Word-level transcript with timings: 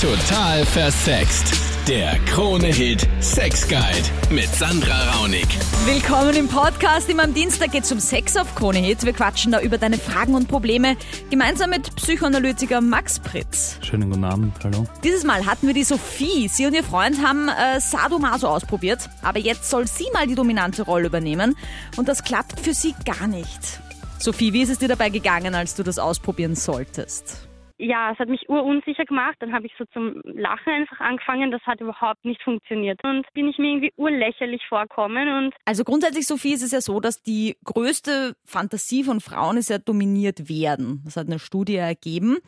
Total 0.00 0.64
versext. 0.64 1.52
Der 1.86 2.18
Krone-Hit 2.20 3.06
Sex 3.20 3.68
Guide 3.68 3.84
mit 4.30 4.46
Sandra 4.46 5.10
Raunig. 5.10 5.46
Willkommen 5.84 6.34
im 6.36 6.48
Podcast. 6.48 7.10
Immer 7.10 7.24
am 7.24 7.34
Dienstag 7.34 7.72
geht 7.72 7.84
es 7.84 7.92
um 7.92 8.00
Sex 8.00 8.34
auf 8.38 8.54
Krone 8.54 8.78
Hit. 8.78 9.04
Wir 9.04 9.12
quatschen 9.12 9.52
da 9.52 9.60
über 9.60 9.76
deine 9.76 9.98
Fragen 9.98 10.34
und 10.34 10.48
Probleme 10.48 10.96
gemeinsam 11.28 11.68
mit 11.68 11.94
Psychoanalytiker 11.96 12.80
Max 12.80 13.20
Pritz. 13.20 13.76
Schönen 13.82 14.08
guten 14.08 14.24
Abend, 14.24 14.54
hallo. 14.64 14.86
Dieses 15.04 15.24
Mal 15.24 15.44
hatten 15.44 15.66
wir 15.66 15.74
die 15.74 15.84
Sophie. 15.84 16.48
Sie 16.48 16.64
und 16.64 16.72
ihr 16.72 16.84
Freund 16.84 17.22
haben 17.22 17.50
äh, 17.50 17.78
Sadomaso 17.78 18.48
ausprobiert, 18.48 19.10
aber 19.20 19.38
jetzt 19.38 19.68
soll 19.68 19.86
sie 19.86 20.06
mal 20.14 20.26
die 20.26 20.34
dominante 20.34 20.80
Rolle 20.80 21.08
übernehmen 21.08 21.58
und 21.98 22.08
das 22.08 22.24
klappt 22.24 22.58
für 22.58 22.72
sie 22.72 22.94
gar 23.04 23.26
nicht. 23.26 23.80
Sophie, 24.18 24.54
wie 24.54 24.62
ist 24.62 24.70
es 24.70 24.78
dir 24.78 24.88
dabei 24.88 25.10
gegangen, 25.10 25.54
als 25.54 25.74
du 25.74 25.82
das 25.82 25.98
ausprobieren 25.98 26.54
solltest? 26.56 27.49
Ja, 27.80 28.12
es 28.12 28.18
hat 28.18 28.28
mich 28.28 28.48
urunsicher 28.48 29.04
gemacht. 29.04 29.36
Dann 29.40 29.52
habe 29.52 29.66
ich 29.66 29.72
so 29.78 29.84
zum 29.92 30.20
Lachen 30.24 30.72
einfach 30.72 31.00
angefangen. 31.00 31.50
Das 31.50 31.62
hat 31.62 31.80
überhaupt 31.80 32.24
nicht 32.24 32.42
funktioniert. 32.42 33.02
Und 33.02 33.26
bin 33.32 33.48
ich 33.48 33.58
mir 33.58 33.68
irgendwie 33.68 33.92
urlächerlich 33.96 34.62
vorkommen. 34.68 35.28
Und 35.28 35.54
also 35.64 35.84
grundsätzlich, 35.84 36.26
Sophie, 36.26 36.52
ist 36.52 36.62
es 36.62 36.72
ja 36.72 36.80
so, 36.80 37.00
dass 37.00 37.22
die 37.22 37.56
größte 37.64 38.34
Fantasie 38.44 39.02
von 39.04 39.20
Frauen 39.20 39.56
ist 39.56 39.70
ja 39.70 39.78
dominiert 39.78 40.48
werden. 40.48 41.02
Das 41.04 41.16
hat 41.16 41.26
eine 41.26 41.38
Studie 41.38 41.76
ergeben. 41.76 42.38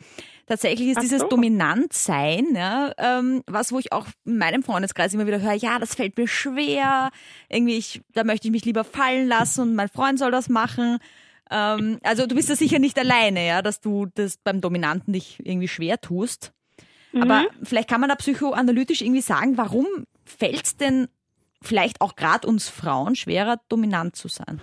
Tatsächlich 0.45 0.89
ist 0.89 0.97
Ach 0.97 1.01
dieses 1.01 1.21
so. 1.21 1.29
Dominantsein, 1.29 2.47
ja, 2.53 2.91
ähm, 2.97 3.43
was, 3.47 3.71
wo 3.71 3.79
ich 3.79 3.91
auch 3.93 4.05
in 4.25 4.37
meinem 4.37 4.61
Freundeskreis 4.61 5.13
immer 5.13 5.25
wieder 5.25 5.41
höre, 5.41 5.53
ja, 5.53 5.79
das 5.79 5.95
fällt 5.95 6.17
mir 6.17 6.27
schwer. 6.27 7.09
Irgendwie, 7.49 7.77
ich, 7.77 8.01
da 8.13 8.23
möchte 8.23 8.47
ich 8.47 8.51
mich 8.51 8.65
lieber 8.65 8.83
fallen 8.83 9.27
lassen 9.27 9.61
und 9.61 9.75
mein 9.75 9.89
Freund 9.89 10.19
soll 10.19 10.31
das 10.31 10.49
machen. 10.49 10.99
Ähm, 11.53 11.99
also 12.01 12.25
du 12.25 12.35
bist 12.35 12.49
da 12.49 12.55
sicher 12.55 12.79
nicht 12.79 12.97
alleine, 12.97 13.45
ja, 13.45 13.61
dass 13.61 13.79
du 13.79 14.07
das 14.15 14.37
beim 14.37 14.59
Dominanten 14.59 15.13
dich 15.13 15.39
irgendwie 15.45 15.67
schwer 15.67 16.01
tust. 16.01 16.51
Mhm. 17.11 17.21
Aber 17.21 17.45
vielleicht 17.61 17.89
kann 17.89 18.01
man 18.01 18.09
da 18.09 18.15
psychoanalytisch 18.15 19.01
irgendwie 19.01 19.21
sagen, 19.21 19.57
warum 19.57 19.85
fällt 20.25 20.65
es 20.65 20.77
denn 20.77 21.07
vielleicht 21.61 22.01
auch 22.01 22.15
gerade 22.15 22.47
uns 22.47 22.69
Frauen 22.69 23.15
schwerer, 23.15 23.61
dominant 23.69 24.15
zu 24.15 24.27
sein? 24.27 24.61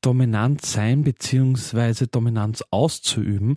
Dominant 0.00 0.66
sein 0.66 1.04
bzw. 1.04 2.06
Dominanz 2.10 2.64
auszuüben 2.70 3.54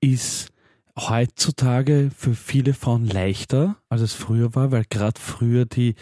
ist 0.00 0.51
heutzutage 0.98 2.10
für 2.14 2.34
viele 2.34 2.74
Frauen 2.74 3.06
leichter, 3.06 3.76
als 3.88 4.02
es 4.02 4.12
früher 4.12 4.54
war, 4.54 4.72
weil 4.72 4.84
gerade 4.88 5.20
früher 5.20 5.64
die 5.64 5.94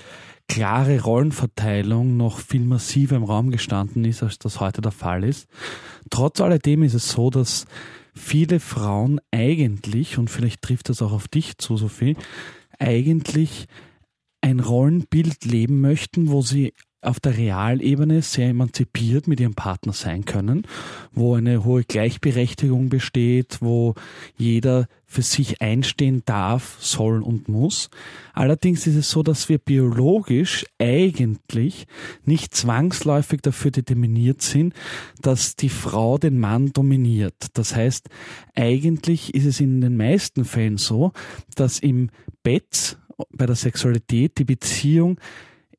klare 0.48 1.00
Rollenverteilung 1.00 2.16
noch 2.16 2.40
viel 2.40 2.64
massiver 2.64 3.16
im 3.16 3.22
Raum 3.22 3.50
gestanden 3.50 4.04
ist, 4.04 4.22
als 4.22 4.38
das 4.38 4.58
heute 4.58 4.80
der 4.80 4.90
Fall 4.90 5.22
ist. 5.22 5.46
Trotz 6.10 6.40
alledem 6.40 6.82
ist 6.82 6.94
es 6.94 7.10
so, 7.10 7.30
dass 7.30 7.66
viele 8.14 8.58
Frauen 8.58 9.20
eigentlich, 9.30 10.18
und 10.18 10.28
vielleicht 10.28 10.62
trifft 10.62 10.88
das 10.88 11.02
auch 11.02 11.12
auf 11.12 11.28
dich 11.28 11.58
zu, 11.58 11.76
Sophie, 11.76 12.16
eigentlich 12.78 13.66
ein 14.40 14.58
Rollenbild 14.58 15.44
leben 15.44 15.80
möchten, 15.80 16.30
wo 16.30 16.42
sie 16.42 16.74
auf 17.02 17.18
der 17.18 17.36
Realebene 17.36 18.20
sehr 18.22 18.50
emanzipiert 18.50 19.26
mit 19.26 19.40
ihrem 19.40 19.54
Partner 19.54 19.92
sein 19.92 20.24
können, 20.24 20.66
wo 21.12 21.34
eine 21.34 21.64
hohe 21.64 21.84
Gleichberechtigung 21.84 22.88
besteht, 22.90 23.58
wo 23.60 23.94
jeder 24.36 24.86
für 25.06 25.22
sich 25.22 25.60
einstehen 25.60 26.22
darf, 26.24 26.76
soll 26.78 27.22
und 27.22 27.48
muss. 27.48 27.90
Allerdings 28.32 28.86
ist 28.86 28.96
es 28.96 29.10
so, 29.10 29.22
dass 29.22 29.48
wir 29.48 29.58
biologisch 29.58 30.66
eigentlich 30.78 31.86
nicht 32.24 32.54
zwangsläufig 32.54 33.40
dafür 33.40 33.70
determiniert 33.72 34.42
sind, 34.42 34.74
dass 35.20 35.56
die 35.56 35.68
Frau 35.68 36.18
den 36.18 36.38
Mann 36.38 36.72
dominiert. 36.72 37.34
Das 37.54 37.74
heißt, 37.74 38.08
eigentlich 38.54 39.34
ist 39.34 39.46
es 39.46 39.60
in 39.60 39.80
den 39.80 39.96
meisten 39.96 40.44
Fällen 40.44 40.76
so, 40.76 41.12
dass 41.56 41.80
im 41.80 42.10
Bett 42.42 42.98
bei 43.32 43.46
der 43.46 43.56
Sexualität 43.56 44.38
die 44.38 44.44
Beziehung 44.44 45.18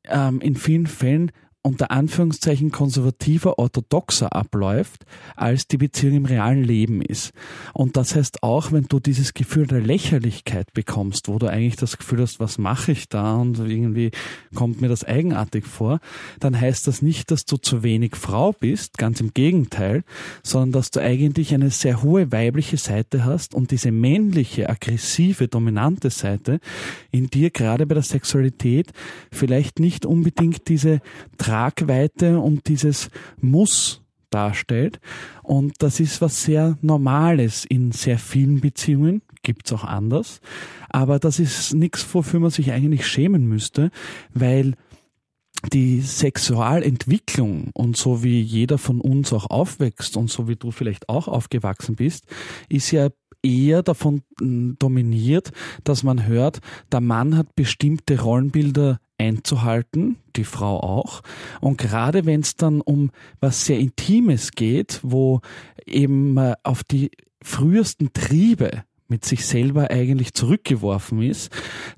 ähm, 0.08 0.40
in 0.40 0.56
vielen 0.56 0.86
Fällen 0.86 1.32
unter 1.62 1.92
Anführungszeichen 1.92 2.72
konservativer, 2.72 3.58
orthodoxer 3.58 4.34
abläuft, 4.34 5.04
als 5.36 5.68
die 5.68 5.78
Beziehung 5.78 6.16
im 6.16 6.24
realen 6.24 6.64
Leben 6.64 7.00
ist. 7.00 7.32
Und 7.72 7.96
das 7.96 8.16
heißt 8.16 8.42
auch, 8.42 8.72
wenn 8.72 8.86
du 8.88 8.98
dieses 8.98 9.32
Gefühl 9.32 9.68
der 9.68 9.80
Lächerlichkeit 9.80 10.72
bekommst, 10.72 11.28
wo 11.28 11.38
du 11.38 11.46
eigentlich 11.46 11.76
das 11.76 11.98
Gefühl 11.98 12.20
hast, 12.22 12.40
was 12.40 12.58
mache 12.58 12.92
ich 12.92 13.08
da 13.08 13.36
und 13.36 13.58
irgendwie 13.60 14.10
kommt 14.54 14.80
mir 14.80 14.88
das 14.88 15.04
eigenartig 15.04 15.64
vor, 15.64 16.00
dann 16.40 16.60
heißt 16.60 16.88
das 16.88 17.00
nicht, 17.00 17.30
dass 17.30 17.44
du 17.44 17.56
zu 17.56 17.84
wenig 17.84 18.16
Frau 18.16 18.52
bist, 18.52 18.98
ganz 18.98 19.20
im 19.20 19.32
Gegenteil, 19.32 20.02
sondern 20.42 20.72
dass 20.72 20.90
du 20.90 21.00
eigentlich 21.00 21.54
eine 21.54 21.70
sehr 21.70 22.02
hohe 22.02 22.32
weibliche 22.32 22.76
Seite 22.76 23.24
hast 23.24 23.54
und 23.54 23.70
diese 23.70 23.92
männliche, 23.92 24.68
aggressive, 24.68 25.46
dominante 25.46 26.10
Seite 26.10 26.58
in 27.12 27.28
dir 27.28 27.50
gerade 27.50 27.86
bei 27.86 27.94
der 27.94 28.02
Sexualität 28.02 28.92
vielleicht 29.30 29.78
nicht 29.78 30.06
unbedingt 30.06 30.68
diese 30.68 31.00
Tragweite 31.52 32.40
und 32.40 32.66
dieses 32.68 33.10
Muss 33.42 34.00
darstellt. 34.30 35.00
Und 35.42 35.74
das 35.82 36.00
ist 36.00 36.22
was 36.22 36.44
sehr 36.44 36.78
Normales 36.80 37.66
in 37.66 37.92
sehr 37.92 38.18
vielen 38.18 38.62
Beziehungen, 38.62 39.20
gibt's 39.42 39.70
auch 39.70 39.84
anders. 39.84 40.40
Aber 40.88 41.18
das 41.18 41.38
ist 41.38 41.74
nichts, 41.74 42.06
wofür 42.14 42.40
man 42.40 42.50
sich 42.50 42.72
eigentlich 42.72 43.06
schämen 43.06 43.46
müsste, 43.46 43.90
weil 44.32 44.76
die 45.74 46.00
Sexualentwicklung 46.00 47.68
und 47.74 47.98
so 47.98 48.22
wie 48.22 48.40
jeder 48.40 48.78
von 48.78 49.02
uns 49.02 49.34
auch 49.34 49.50
aufwächst 49.50 50.16
und 50.16 50.30
so 50.30 50.48
wie 50.48 50.56
du 50.56 50.70
vielleicht 50.70 51.10
auch 51.10 51.28
aufgewachsen 51.28 51.96
bist, 51.96 52.24
ist 52.70 52.90
ja 52.92 53.10
eher 53.42 53.82
davon 53.82 54.22
hm, 54.38 54.76
dominiert, 54.78 55.52
dass 55.84 56.02
man 56.02 56.26
hört, 56.26 56.60
der 56.90 57.00
Mann 57.00 57.36
hat 57.36 57.54
bestimmte 57.54 58.20
Rollenbilder 58.20 58.98
einzuhalten, 59.18 60.16
die 60.36 60.44
Frau 60.44 60.80
auch. 60.80 61.22
Und 61.60 61.78
gerade 61.78 62.26
wenn 62.26 62.40
es 62.40 62.56
dann 62.56 62.80
um 62.80 63.10
was 63.40 63.64
sehr 63.64 63.78
Intimes 63.78 64.52
geht, 64.52 65.00
wo 65.02 65.40
eben 65.86 66.38
auf 66.62 66.82
die 66.84 67.10
frühesten 67.42 68.12
Triebe 68.12 68.84
mit 69.08 69.24
sich 69.24 69.46
selber 69.46 69.90
eigentlich 69.90 70.32
zurückgeworfen 70.32 71.22
ist, 71.22 71.50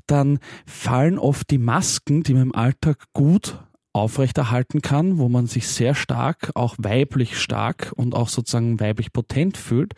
dann 0.06 0.38
fallen 0.66 1.18
oft 1.18 1.50
die 1.50 1.58
Masken, 1.58 2.22
die 2.24 2.34
man 2.34 2.42
im 2.42 2.54
Alltag 2.54 3.04
gut 3.12 3.58
aufrechterhalten 3.94 4.82
kann, 4.82 5.18
wo 5.18 5.28
man 5.28 5.46
sich 5.46 5.68
sehr 5.68 5.94
stark, 5.94 6.50
auch 6.54 6.74
weiblich 6.78 7.38
stark 7.38 7.92
und 7.94 8.14
auch 8.14 8.28
sozusagen 8.28 8.80
weiblich 8.80 9.12
potent 9.12 9.56
fühlt, 9.56 9.94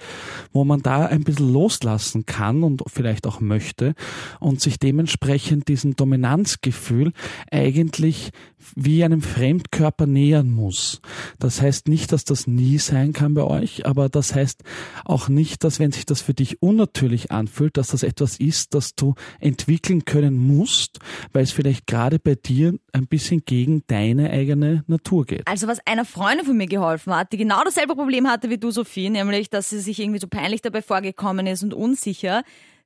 wo 0.53 0.65
man 0.65 0.83
da 0.83 1.07
ein 1.07 1.25
bisschen 1.25 1.51
loslassen 1.51 2.27
kann 2.27 2.62
und 2.62 2.83
vielleicht 2.89 3.27
auch 3.27 3.41
möchte 3.41 3.95
und 4.39 4.61
sich 4.61 4.79
dementsprechend 4.79 5.69
diesem 5.69 5.97
Dominanzgefühl 5.97 7.12
eigentlich 7.51 8.33
wie 8.75 9.03
einem 9.03 9.23
Fremdkörper 9.23 10.06
nähern 10.06 10.51
muss. 10.51 11.01
Das 11.39 11.62
heißt 11.62 11.89
nicht, 11.89 12.12
dass 12.12 12.25
das 12.25 12.47
nie 12.47 12.79
sein 12.79 13.15
kann 13.15 13.33
bei 13.33 13.45
euch, 13.45 13.87
aber 13.87 14.11
das 14.11 14.35
heißt 14.35 14.62
auch 15.06 15.29
nicht, 15.29 15.65
dass 15.65 15.79
wenn 15.79 15.93
sich 15.93 16.05
das 16.05 16.21
für 16.21 16.35
dich 16.35 16.61
unnatürlich 16.61 17.31
anfühlt, 17.31 17.79
dass 17.79 17.89
das 17.89 18.03
etwas 18.03 18.39
ist, 18.39 18.75
das 18.75 18.95
du 18.95 19.15
entwickeln 19.41 20.05
können 20.05 20.37
musst, 20.37 20.99
weil 21.33 21.45
es 21.45 21.53
vielleicht 21.53 21.87
gerade 21.87 22.19
bei 22.19 22.35
dir 22.35 22.75
ein 22.93 23.06
bisschen 23.06 23.45
gegen 23.47 23.86
deine 23.87 24.31
eigene 24.31 24.85
Natur 24.87 25.27
geht. 25.27 25.47
Also 25.47 25.67
was 25.69 25.79
einer 25.87 26.05
Freundin 26.05 26.47
von 26.47 26.57
mir 26.57 26.67
geholfen 26.67 27.15
hat, 27.15 27.33
die 27.33 27.37
genau 27.37 27.63
dasselbe 27.65 27.95
Problem 27.95 28.29
hatte 28.29 28.51
wie 28.51 28.59
du, 28.59 28.71
Sophie, 28.71 29.11
nämlich, 29.11 29.51
dass 29.51 29.71
sie 29.71 29.81
sich 29.81 30.01
irgendwie 30.01 30.21
so 30.21 30.29
peinlich 30.29 30.63
dabei 30.63 30.83
vorgekommen 30.83 31.47
ist 31.47 31.63
und 31.63 31.75
unsicher, 31.75 32.43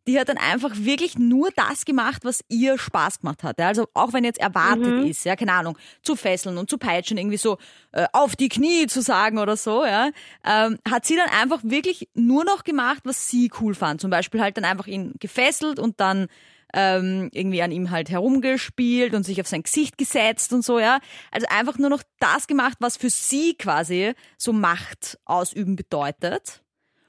die 0.07 0.19
hat 0.19 0.29
dann 0.29 0.39
einfach 0.39 0.73
wirklich 0.77 1.19
nur 1.19 1.51
das 1.55 1.85
gemacht, 1.85 2.25
was 2.25 2.43
ihr 2.49 2.79
Spaß 2.79 3.21
gemacht 3.21 3.43
hat. 3.43 3.61
Also 3.61 3.87
auch 3.95 4.13
wenn 4.13 4.25
jetzt 4.25 4.41
erwartet 4.41 4.95
mhm. 4.95 5.07
ist, 5.07 5.25
ja, 5.25 5.37
keine 5.37 5.53
Ahnung, 5.53 5.77
zu 6.03 6.17
fesseln 6.17 6.57
und 6.59 6.71
zu 6.71 6.79
peitschen, 6.79 7.19
irgendwie 7.19 7.37
so 7.37 7.59
äh, 7.93 8.07
auf 8.13 8.35
die 8.35 8.49
Knie 8.49 8.87
zu 8.87 9.03
sagen 9.03 9.39
oder 9.39 9.57
so, 9.57 9.85
ja, 9.85 10.11
ähm, 10.45 10.79
hat 10.89 11.05
sie 11.05 11.17
dann 11.17 11.29
einfach 11.29 11.61
wirklich 11.63 12.09
nur 12.15 12.45
noch 12.45 12.65
gemacht, 12.65 13.01
was 13.05 13.29
sie 13.29 13.51
cool 13.61 13.75
fand. 13.75 14.01
Zum 14.01 14.11
Beispiel 14.11 14.41
halt 14.41 14.57
dann 14.57 14.65
einfach 14.65 14.87
ihn 14.87 15.15
gefesselt 15.21 15.79
und 15.79 16.01
dann 16.01 16.29
ähm, 16.75 17.31
irgendwie 17.33 17.63
an 17.63 17.73
ihm 17.73 17.91
halt 17.91 18.11
herumgespielt 18.11 19.15
und 19.15 19.25
sich 19.25 19.41
auf 19.41 19.47
sein 19.47 19.63
Gesicht 19.63 19.99
gesetzt 19.99 20.53
und 20.53 20.63
so, 20.63 20.79
ja. 20.79 20.99
Also 21.31 21.47
einfach 21.51 21.79
nur 21.79 21.91
noch 21.91 22.03
das 22.19 22.47
gemacht, 22.47 22.79
was 22.81 22.97
für 22.97 23.11
sie 23.11 23.55
quasi 23.55 24.13
so 24.37 24.53
Macht 24.53 25.19
ausüben 25.25 25.77
bedeutet. 25.77 26.63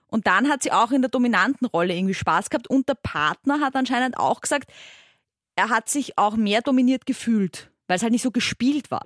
Und 0.08 0.28
dann 0.28 0.50
hat 0.50 0.62
sie 0.62 0.72
auch 0.72 0.92
in 0.92 1.02
der 1.02 1.10
dominanten 1.10 1.68
Rolle 1.68 1.96
irgendwie 1.96 2.14
Spaß 2.14 2.50
gehabt 2.50 2.70
und 2.70 2.90
der 2.90 2.98
Partner 3.02 3.62
hat 3.62 3.76
anscheinend 3.76 4.18
auch 4.18 4.42
gesagt, 4.42 4.72
er 5.56 5.70
hat 5.70 5.90
sich 5.90 6.18
auch 6.18 6.36
mehr 6.36 6.62
dominiert 6.62 7.06
gefühlt, 7.06 7.72
weil 7.88 7.96
es 7.96 8.04
halt 8.04 8.12
nicht 8.12 8.24
so 8.24 8.32
gespielt 8.32 8.92
war. 8.92 9.06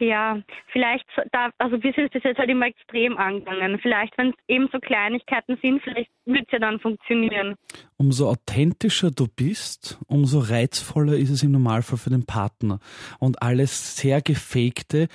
Ja, 0.00 0.40
vielleicht, 0.72 1.04
da, 1.30 1.50
also 1.58 1.82
wir 1.82 1.92
sind 1.92 2.14
das 2.14 2.22
jetzt 2.24 2.38
halt 2.38 2.48
immer 2.48 2.66
extrem 2.66 3.18
angegangen. 3.18 3.78
Vielleicht, 3.80 4.16
wenn 4.16 4.30
es 4.30 4.34
eben 4.48 4.68
so 4.72 4.78
Kleinigkeiten 4.78 5.58
sind, 5.62 5.82
vielleicht 5.82 6.10
wird 6.32 6.46
es 6.46 6.52
ja 6.52 6.58
dann 6.58 6.80
funktionieren. 6.80 7.56
Umso 7.96 8.28
authentischer 8.28 9.10
du 9.10 9.26
bist, 9.28 9.98
umso 10.06 10.38
reizvoller 10.40 11.14
ist 11.14 11.30
es 11.30 11.42
im 11.42 11.52
Normalfall 11.52 11.98
für 11.98 12.10
den 12.10 12.24
Partner. 12.26 12.78
Und 13.18 13.42
alles 13.42 13.96
sehr 13.96 14.20
gefakte 14.22 15.08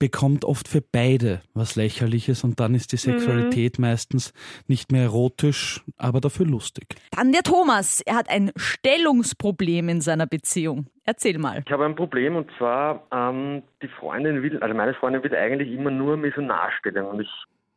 bekommt 0.00 0.44
oft 0.46 0.66
für 0.66 0.80
beide 0.80 1.42
was 1.52 1.76
Lächerliches 1.76 2.42
und 2.42 2.58
dann 2.58 2.74
ist 2.74 2.92
die 2.92 2.96
Mhm. 2.96 3.18
Sexualität 3.18 3.78
meistens 3.78 4.32
nicht 4.66 4.90
mehr 4.90 5.02
erotisch, 5.02 5.82
aber 5.98 6.20
dafür 6.20 6.46
lustig. 6.46 6.96
Dann 7.12 7.32
der 7.32 7.42
Thomas. 7.42 8.00
Er 8.00 8.16
hat 8.16 8.30
ein 8.30 8.50
Stellungsproblem 8.56 9.88
in 9.90 10.00
seiner 10.00 10.26
Beziehung. 10.26 10.86
Erzähl 11.04 11.38
mal. 11.38 11.62
Ich 11.66 11.72
habe 11.72 11.84
ein 11.84 11.96
Problem 11.96 12.36
und 12.36 12.50
zwar, 12.56 13.06
ähm, 13.12 13.62
die 13.82 13.88
Freundin 13.88 14.42
will, 14.42 14.58
also 14.60 14.74
meine 14.74 14.94
Freundin 14.94 15.22
will 15.22 15.34
eigentlich 15.34 15.70
immer 15.70 15.90
nur 15.90 16.16
Missionarstellung 16.16 17.08
und 17.08 17.20
ich, 17.20 17.30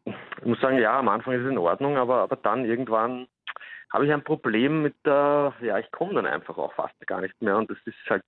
ich 0.05 0.45
muss 0.45 0.59
sagen, 0.59 0.77
ja, 0.77 0.99
am 0.99 1.09
Anfang 1.09 1.33
ist 1.33 1.43
es 1.45 1.51
in 1.51 1.57
Ordnung, 1.57 1.97
aber, 1.97 2.21
aber 2.21 2.35
dann 2.35 2.65
irgendwann 2.65 3.27
habe 3.91 4.05
ich 4.05 4.11
ein 4.11 4.23
Problem 4.23 4.81
mit 4.81 4.95
der, 5.05 5.53
ja, 5.61 5.77
ich 5.77 5.91
komme 5.91 6.15
dann 6.15 6.25
einfach 6.25 6.57
auch 6.57 6.73
fast 6.73 6.95
gar 7.05 7.21
nicht 7.21 7.39
mehr 7.41 7.57
und 7.57 7.69
das 7.69 7.77
ist 7.85 7.95
halt 8.09 8.23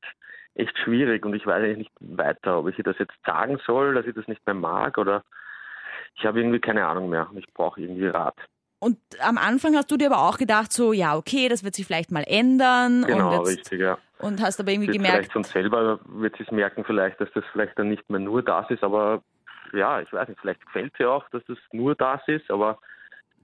echt 0.54 0.78
schwierig 0.78 1.26
und 1.26 1.34
ich 1.34 1.46
weiß 1.46 1.64
eigentlich 1.64 1.78
nicht 1.78 1.92
weiter, 2.00 2.60
ob 2.60 2.70
ich 2.70 2.78
ihr 2.78 2.84
das 2.84 3.00
jetzt 3.00 3.16
sagen 3.26 3.60
soll, 3.66 3.96
dass 3.96 4.06
ich 4.06 4.16
das 4.16 4.28
nicht 4.28 4.46
mehr 4.46 4.56
mag 4.56 4.98
oder 4.98 5.24
ich 6.16 6.26
habe 6.26 6.40
irgendwie 6.40 6.60
keine 6.60 6.86
Ahnung 6.86 7.10
mehr 7.10 7.28
und 7.30 7.38
ich 7.38 7.52
brauche 7.54 7.82
irgendwie 7.82 8.08
Rat. 8.08 8.36
Und 8.80 8.98
am 9.20 9.38
Anfang 9.38 9.76
hast 9.76 9.90
du 9.90 9.98
dir 9.98 10.12
aber 10.12 10.22
auch 10.30 10.38
gedacht, 10.38 10.72
so, 10.72 10.94
ja, 10.94 11.16
okay, 11.16 11.50
das 11.50 11.64
wird 11.64 11.76
sich 11.76 11.86
vielleicht 11.86 12.12
mal 12.12 12.24
ändern. 12.28 13.04
Genau, 13.08 13.40
und, 13.40 13.48
jetzt, 13.48 13.60
richtig, 13.60 13.80
ja. 13.80 13.98
und 14.20 14.42
hast 14.42 14.60
aber 14.60 14.72
irgendwie 14.72 14.90
Wird 14.90 14.98
gemerkt, 14.98 15.18
vielleicht 15.18 15.34
von 15.34 15.44
selber 15.44 16.00
wird 16.06 16.38
sie 16.38 16.44
es 16.44 16.52
merken, 16.52 16.84
vielleicht, 16.86 17.20
dass 17.20 17.32
das 17.34 17.44
vielleicht 17.52 17.80
dann 17.80 17.90
nicht 17.90 18.08
mehr 18.10 18.20
nur 18.20 18.44
das 18.44 18.70
ist, 18.70 18.84
aber 18.84 19.24
ja, 19.76 20.02
ich 20.02 20.12
weiß 20.12 20.28
nicht, 20.30 20.40
vielleicht 20.40 20.66
gefällt 20.66 20.94
sie 20.98 21.06
auch, 21.06 21.28
dass 21.30 21.44
das 21.48 21.58
nur 21.72 21.96
das 21.96 22.22
ist, 22.28 22.50
aber 22.52 22.80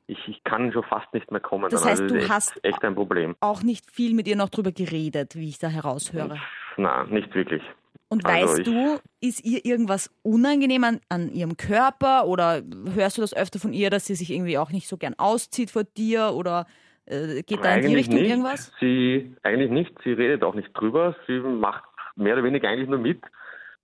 ich, 0.08 0.18
ich 0.28 0.44
kann 0.44 0.72
schon 0.74 0.84
fast 0.84 1.14
nicht 1.14 1.32
mehr 1.32 1.40
kommen. 1.40 1.70
Das 1.70 1.82
dann. 1.82 1.92
heißt, 1.92 2.02
also 2.02 2.14
du 2.16 2.20
das 2.20 2.24
ist 2.26 2.32
hast- 2.32 2.56
echt, 2.58 2.66
echt 2.66 2.84
ein 2.84 2.96
Problem. 2.96 3.36
auch 3.40 3.64
nicht 3.64 3.90
viel 3.92 4.14
mit 4.14 4.28
ihr 4.28 4.36
noch 4.36 4.50
drüber 4.50 4.72
geredet, 4.72 5.36
wie 5.36 5.50
ich 5.50 5.60
da 5.60 5.68
heraushöre. 5.68 6.38
Na, 6.78 7.04
nicht 7.06 7.34
wirklich. 7.36 7.62
Und 8.10 8.26
Also 8.26 8.48
weißt 8.48 8.60
ich- 8.60 8.66
du, 8.66 9.00
ist 9.22 9.46
ihr 9.46 9.64
irgendwas 9.64 10.10
unangenehm 10.22 10.84
an, 10.84 11.00
an 11.08 11.32
ihrem 11.32 11.56
Körper 11.56 12.26
oder 12.28 12.62
hörst 12.94 13.18
du 13.18 13.22
das 13.22 13.34
öfter 13.34 13.60
von 13.60 13.72
ihr, 13.72 13.90
dass 13.90 14.06
sie 14.06 14.16
sich 14.16 14.32
irgendwie 14.32 14.58
auch 14.58 14.72
nicht 14.72 14.88
so 14.90 14.98
gern 14.98 15.14
auszieht 15.18 15.72
vor 15.72 15.84
dir 15.86 16.32
oder 16.34 16.66
äh, 17.06 17.42
geht 17.44 17.64
da 17.64 17.76
in 17.76 17.88
die 17.88 17.96
Richtung 17.96 18.16
nicht. 18.20 18.30
irgendwas? 18.30 18.72
Sie 18.82 19.34
eigentlich 19.44 19.72
nicht. 19.72 19.94
Sie 20.04 20.12
redet 20.12 20.44
auch 20.44 20.56
nicht 20.56 20.72
drüber. 20.74 21.16
Sie 21.26 21.40
macht 21.40 21.84
mehr 22.18 22.34
oder 22.34 22.44
weniger 22.44 22.68
eigentlich 22.68 22.90
nur 22.90 23.00
mit. 23.00 23.22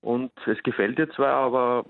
Und 0.02 0.32
es 0.46 0.62
gefällt 0.64 1.00
ihr 1.00 1.10
zwar, 1.12 1.34
aber 1.34 1.86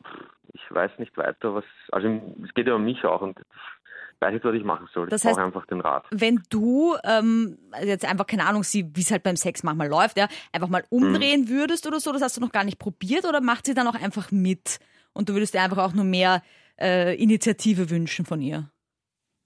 ich 0.54 0.62
weiß 0.70 0.92
nicht 0.98 1.16
weiter, 1.18 1.54
was. 1.56 1.66
Also 1.92 2.08
es 2.44 2.54
geht 2.54 2.68
ja 2.68 2.76
um 2.76 2.84
mich 2.84 3.04
auch 3.06 3.22
und 3.22 3.40
ich 3.40 4.22
weiß 4.22 4.34
nicht, 4.34 4.46
was 4.46 4.56
ich 4.56 4.64
machen 4.64 4.88
soll. 4.94 5.08
Das 5.10 5.24
ich 5.24 5.30
brauche 5.30 5.44
einfach 5.44 5.66
den 5.68 5.82
Rat. 5.82 6.06
Wenn 6.10 6.42
du 6.50 6.96
ähm, 7.04 7.58
also 7.72 7.88
jetzt 7.88 8.06
einfach 8.10 8.26
keine 8.26 8.46
Ahnung, 8.46 8.64
sie, 8.64 8.90
wie 8.96 9.02
es 9.02 9.12
halt 9.12 9.24
beim 9.24 9.36
Sex 9.36 9.64
manchmal 9.64 9.90
läuft, 9.90 10.18
ja, 10.18 10.28
einfach 10.52 10.70
mal 10.70 10.84
umdrehen 10.90 11.42
Mhm. 11.42 11.50
würdest 11.50 11.86
oder 11.86 12.00
so, 12.00 12.12
das 12.12 12.22
hast 12.22 12.38
du 12.38 12.42
noch 12.42 12.52
gar 12.52 12.64
nicht 12.64 12.80
probiert 12.80 13.26
oder 13.26 13.42
macht 13.42 13.66
sie 13.66 13.74
dann 13.74 13.88
auch 13.88 14.02
einfach 14.02 14.32
mit 14.32 14.80
und 15.14 15.30
du 15.30 15.34
würdest 15.34 15.54
dir 15.54 15.62
einfach 15.62 15.78
auch 15.78 15.94
nur 15.94 16.06
mehr 16.06 16.42
äh, 16.80 17.16
Initiative 17.22 17.90
wünschen 17.90 18.26
von 18.26 18.42
ihr? 18.42 18.70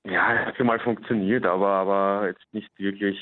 Ja, 0.05 0.33
es 0.33 0.45
hat 0.47 0.57
schon 0.57 0.67
mal 0.67 0.79
funktioniert, 0.79 1.45
aber, 1.45 1.67
aber 1.67 2.27
jetzt 2.27 2.45
nicht 2.53 2.69
wirklich 2.79 3.19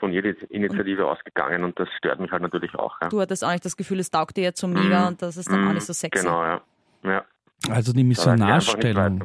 von 0.00 0.12
jeder 0.12 0.30
Initiative 0.50 1.06
ausgegangen 1.06 1.64
und 1.64 1.78
das 1.78 1.88
stört 1.98 2.18
mich 2.18 2.30
halt 2.32 2.42
natürlich 2.42 2.74
auch. 2.74 2.98
Ja. 3.00 3.08
Du 3.08 3.20
hattest 3.20 3.44
auch 3.44 3.52
nicht 3.52 3.64
das 3.64 3.76
Gefühl, 3.76 4.00
es 4.00 4.10
taugt 4.10 4.36
dir 4.36 4.44
jetzt 4.44 4.60
so 4.60 4.66
mega 4.66 5.02
Mhm. 5.02 5.06
und 5.08 5.22
das 5.22 5.36
ist 5.36 5.50
dann 5.50 5.62
auch 5.64 5.68
Mhm, 5.68 5.74
nicht 5.74 5.86
so 5.86 5.92
sexy. 5.92 6.24
Genau, 6.24 6.42
ja. 6.42 6.60
ja. 7.04 7.24
Also 7.68 7.92
die 7.92 8.04
Missionarstellung. 8.04 9.24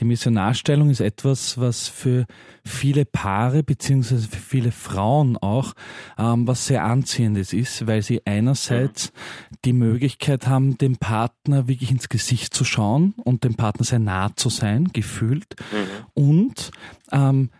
Die 0.00 0.04
Missionarstellung 0.04 0.90
ist 0.90 1.00
etwas, 1.00 1.60
was 1.60 1.86
für 1.86 2.26
viele 2.64 3.04
Paare 3.04 3.62
beziehungsweise 3.62 4.26
für 4.28 4.40
viele 4.40 4.72
Frauen 4.72 5.36
auch 5.36 5.74
ähm, 6.18 6.48
was 6.48 6.66
sehr 6.66 6.82
anziehendes 6.84 7.52
ist, 7.52 7.86
weil 7.86 8.02
sie 8.02 8.22
einerseits 8.26 9.12
die 9.64 9.72
Möglichkeit 9.72 10.48
haben, 10.48 10.78
dem 10.78 10.96
Partner 10.96 11.68
wirklich 11.68 11.92
ins 11.92 12.08
Gesicht 12.08 12.54
zu 12.54 12.64
schauen 12.64 13.14
und 13.24 13.44
dem 13.44 13.54
Partner 13.54 13.84
sehr 13.84 14.00
nah 14.00 14.34
zu 14.34 14.48
sein, 14.48 14.88
gefühlt 14.92 15.54
Mhm. 15.70 16.04
und 16.14 16.70
ähm, 17.12 17.50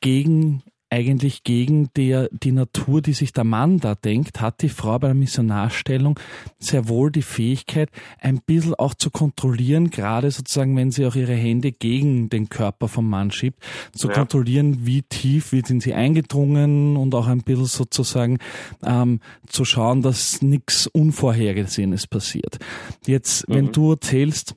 gegen 0.00 0.62
eigentlich 0.90 1.44
gegen 1.44 1.90
der, 1.96 2.28
die 2.32 2.52
Natur, 2.52 3.02
die 3.02 3.12
sich 3.12 3.32
der 3.32 3.44
Mann 3.44 3.78
da 3.78 3.94
denkt, 3.94 4.40
hat 4.40 4.62
die 4.62 4.68
Frau 4.68 4.98
bei 4.98 5.08
der 5.08 5.14
Missionarstellung 5.14 6.18
sehr 6.58 6.88
wohl 6.88 7.10
die 7.10 7.22
Fähigkeit, 7.22 7.90
ein 8.20 8.40
bisschen 8.40 8.74
auch 8.74 8.94
zu 8.94 9.10
kontrollieren, 9.10 9.90
gerade 9.90 10.30
sozusagen, 10.30 10.76
wenn 10.76 10.90
sie 10.90 11.06
auch 11.06 11.14
ihre 11.14 11.34
Hände 11.34 11.72
gegen 11.72 12.30
den 12.30 12.48
Körper 12.48 12.88
vom 12.88 13.08
Mann 13.08 13.30
schiebt, 13.30 13.62
zu 13.94 14.08
Ja. 14.08 14.14
kontrollieren, 14.14 14.86
wie 14.86 15.02
tief, 15.02 15.52
wie 15.52 15.62
sind 15.64 15.82
sie 15.82 15.94
eingedrungen 15.94 16.96
und 16.96 17.14
auch 17.14 17.26
ein 17.26 17.42
bisschen 17.42 17.66
sozusagen 17.66 18.38
ähm, 18.84 19.20
zu 19.46 19.64
schauen, 19.64 20.02
dass 20.02 20.42
nichts 20.42 20.86
Unvorhergesehenes 20.86 22.06
passiert. 22.06 22.58
Jetzt, 23.06 23.44
wenn 23.48 23.72
du 23.72 23.92
erzählst, 23.92 24.54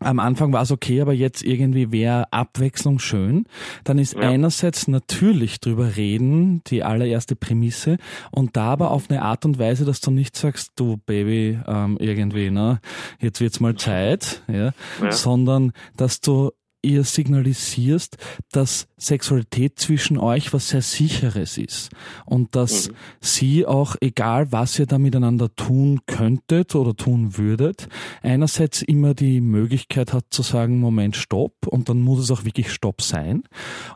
am 0.00 0.18
Anfang 0.18 0.52
war 0.52 0.62
es 0.62 0.70
okay, 0.70 1.00
aber 1.00 1.12
jetzt 1.12 1.42
irgendwie 1.42 1.92
wäre 1.92 2.32
Abwechslung 2.32 2.98
schön, 2.98 3.44
dann 3.84 3.98
ist 3.98 4.14
Ja. 4.14 4.20
einerseits 4.30 4.88
natürlich 4.88 5.60
drüber 5.60 5.96
reden, 5.96 6.62
die 6.66 6.82
allererste 6.82 7.36
Prämisse, 7.36 7.96
und 8.30 8.56
da 8.56 8.64
aber 8.72 8.90
auf 8.90 9.10
eine 9.10 9.22
Art 9.22 9.44
und 9.44 9.58
Weise, 9.58 9.84
dass 9.84 10.00
du 10.00 10.10
nicht 10.10 10.36
sagst, 10.36 10.72
du 10.76 10.96
Baby, 11.06 11.58
ähm, 11.66 11.96
irgendwie, 12.00 12.50
ne, 12.50 12.80
jetzt 13.20 13.40
wird's 13.40 13.60
mal 13.60 13.74
Zeit, 13.76 14.42
ja, 14.48 14.72
Ja. 15.02 15.10
sondern 15.12 15.72
dass 15.96 16.20
du 16.20 16.50
ihr 16.86 17.04
signalisierst, 17.04 18.16
dass 18.52 18.86
Sexualität 18.96 19.78
zwischen 19.78 20.18
euch 20.18 20.52
was 20.52 20.68
sehr 20.68 20.82
sicheres 20.82 21.58
ist 21.58 21.90
und 22.24 22.54
dass 22.54 22.90
sie 23.20 23.66
auch, 23.66 23.96
egal 24.00 24.52
was 24.52 24.78
ihr 24.78 24.86
da 24.86 24.98
miteinander 24.98 25.54
tun 25.54 26.00
könntet 26.06 26.74
oder 26.74 26.94
tun 26.94 27.36
würdet, 27.36 27.88
einerseits 28.22 28.82
immer 28.82 29.14
die 29.14 29.40
Möglichkeit 29.40 30.12
hat 30.12 30.26
zu 30.30 30.42
sagen, 30.42 30.80
Moment, 30.80 31.16
stopp 31.16 31.66
und 31.66 31.88
dann 31.88 32.00
muss 32.00 32.20
es 32.20 32.30
auch 32.30 32.44
wirklich 32.44 32.72
Stopp 32.72 33.02
sein. 33.02 33.42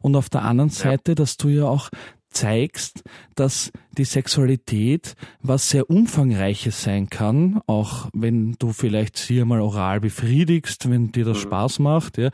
Und 0.03 0.17
auf 0.17 0.29
der 0.29 0.43
anderen 0.43 0.71
Seite, 0.71 1.15
dass 1.15 1.37
du 1.37 1.49
ja 1.49 1.67
auch 1.67 1.91
zeigst, 2.31 3.03
dass 3.35 3.73
die 3.99 4.05
Sexualität 4.05 5.15
was 5.43 5.71
sehr 5.71 5.91
Umfangreiches 5.91 6.83
sein 6.83 7.11
kann, 7.11 7.61
auch 7.67 8.09
wenn 8.13 8.53
du 8.59 8.73
vielleicht 8.73 9.17
sie 9.17 9.41
einmal 9.41 9.61
oral 9.61 10.01
befriedigst, 10.01 10.89
wenn 10.89 11.13
dir 11.13 11.25
das 11.25 11.39
Spaß 11.39 11.81
macht, 11.81 12.19
ja, 12.19 12.31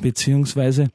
beziehungsweise 0.00 0.90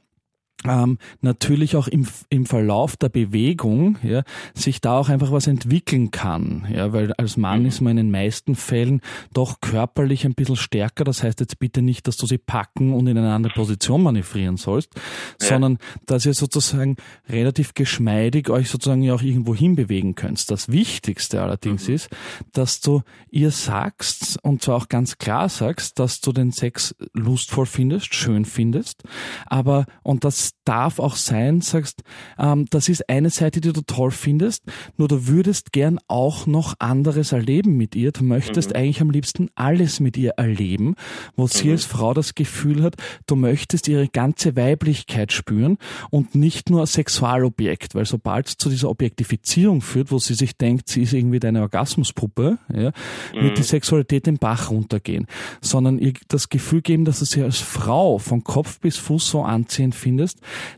ähm, 0.68 0.98
natürlich 1.22 1.76
auch 1.76 1.88
im, 1.88 2.08
im 2.30 2.46
Verlauf 2.46 2.98
der 2.98 3.10
Bewegung 3.10 3.98
ja, 4.04 4.24
sich 4.54 4.82
da 4.82 4.98
auch 4.98 5.10
einfach 5.10 5.32
was 5.32 5.48
entwickeln 5.48 6.12
kann. 6.12 6.68
Ja, 6.74 6.94
weil 6.94 7.14
als 7.14 7.38
Mann 7.38 7.66
ist 7.66 7.82
man 7.82 7.92
in 7.92 8.08
den 8.08 8.12
meisten 8.12 8.56
Fällen 8.56 9.02
doch 9.34 9.62
körperlich 9.62 10.26
ein 10.26 10.34
bisschen 10.34 10.56
stärker. 10.56 11.04
Das 11.04 11.24
heißt 11.24 11.40
jetzt 11.40 11.60
bitte 11.60 11.82
nicht, 11.82 12.08
dass 12.08 12.18
du 12.18 12.26
sie 12.26 12.38
packen 12.38 12.94
und 12.94 13.08
in 13.08 13.18
eine 13.18 13.34
andere 13.34 13.54
Position 13.54 14.04
manövrieren 14.04 14.58
sollst, 14.58 14.90
sondern 15.38 15.78
dass 16.06 16.26
ihr 16.26 16.34
sozusagen 16.34 16.96
relativ 17.30 17.74
geschmeidig 17.74 18.50
euch 18.50 18.70
sozusagen 18.70 19.02
ja 19.02 19.14
auch 19.14 19.22
irgendwo 19.22 19.56
hinbewegen 19.56 20.16
könnt. 20.16 20.50
Das 20.50 20.70
Wichtigste 20.70 21.42
allerdings 21.42 21.88
ist, 21.88 22.10
dass 22.54 22.82
du 22.82 23.02
ihr 23.30 23.52
sagst, 23.52 24.38
und 24.44 24.62
zwar 24.62 24.76
auch 24.78 24.90
ganz 24.90 25.18
klar 25.18 25.50
sagst, 25.50 26.00
dass 26.00 26.22
du 26.22 26.32
den 26.32 26.52
Sex 26.52 26.96
lustvoll 27.14 27.66
findest, 27.66 28.14
schön 28.14 28.46
findest, 28.46 29.04
aber, 29.46 29.86
und 30.04 30.24
das 30.24 30.55
darf 30.66 31.00
auch 31.00 31.16
sein, 31.16 31.62
sagst, 31.62 32.04
ähm, 32.38 32.66
das 32.70 32.90
ist 32.90 33.08
eine 33.10 33.30
Seite, 33.30 33.62
die 33.62 33.72
du 33.72 33.82
toll 33.82 34.12
findest, 34.12 34.64
nur 34.98 35.08
du 35.08 35.28
würdest 35.28 35.72
gern 35.72 36.00
auch 36.08 36.48
noch 36.48 36.76
anderes 36.80 37.32
erleben 37.32 37.78
mit 37.78 37.96
ihr. 37.96 38.12
Du 38.12 38.24
möchtest 38.24 38.76
eigentlich 38.76 39.02
am 39.02 39.12
liebsten 39.12 39.50
alles 39.56 40.00
mit 40.00 40.18
ihr 40.18 40.32
erleben, 40.32 40.96
wo 41.36 41.48
sie 41.48 41.72
als 41.72 41.86
Frau 41.86 42.14
das 42.14 42.36
Gefühl 42.36 42.84
hat, 42.84 42.96
du 43.28 43.36
möchtest 43.36 43.88
ihre 43.88 44.08
ganze 44.08 44.56
Weiblichkeit 44.56 45.32
spüren 45.32 45.78
und 46.10 46.36
nicht 46.36 46.70
nur 46.70 46.86
Sexualobjekt, 46.88 47.96
weil 47.96 48.06
sobald 48.06 48.48
es 48.48 48.58
zu 48.58 48.70
dieser 48.70 48.90
Objektifizierung 48.90 49.82
führt, 49.82 50.12
wo 50.12 50.20
sie 50.20 50.34
sich 50.34 50.58
denkt, 50.58 50.90
sie 50.90 51.04
ist 51.04 51.14
irgendwie 51.14 51.40
deine 51.40 51.62
Orgasmuspuppe, 51.62 52.58
ja, 52.74 52.92
wird 53.34 53.58
die 53.58 53.64
Sexualität 53.64 54.26
den 54.26 54.38
Bach 54.38 54.72
runtergehen, 54.72 55.28
sondern 55.62 56.00
ihr 56.00 56.14
das 56.28 56.50
Gefühl 56.50 56.82
geben, 56.82 57.06
dass 57.06 57.20
du 57.20 57.26
sie 57.26 57.44
als 57.44 57.60
Frau 57.60 58.18
von 58.18 58.44
Kopf 58.44 58.80
bis 58.80 58.98
Fuß 58.98 59.30
so 59.30 59.44
anziehend 59.44 59.94
findest, 59.94 60.35